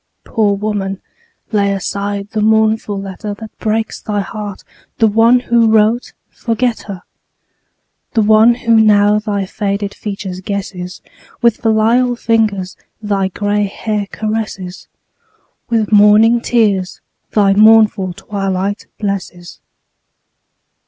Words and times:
Poor 0.23 0.55
woman, 0.55 0.99
lay 1.51 1.71
aside 1.71 2.31
the 2.31 2.41
mournful 2.41 2.99
letter 2.99 3.35
That 3.35 3.55
breaks 3.59 4.01
thy 4.01 4.21
heart; 4.21 4.63
the 4.97 5.05
one 5.07 5.41
who 5.41 5.69
wrote, 5.69 6.13
forget 6.31 6.79
her: 6.89 7.03
The 8.15 8.23
one 8.23 8.55
who 8.55 8.73
now 8.79 9.19
thy 9.19 9.45
faded 9.45 9.93
features 9.93 10.41
guesses, 10.41 11.03
With 11.43 11.57
filial 11.57 12.15
fingers 12.15 12.75
thy 12.99 13.27
gray 13.27 13.65
hair 13.65 14.07
caresses, 14.11 14.87
With 15.69 15.91
morning 15.91 16.41
tears 16.41 16.99
thy 17.29 17.53
mournful 17.53 18.13
twilight 18.13 18.87
blesses. 18.97 19.59